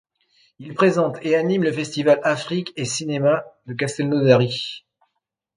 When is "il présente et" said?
0.57-1.35